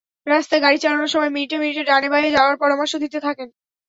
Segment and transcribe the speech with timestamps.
[0.27, 3.47] রাস্তায় গাড়ি চালানোর সময় মিনিটে মিনিটে ডানে-বাঁয়ে যাওয়ার পরামর্শ দিতে থাকেন।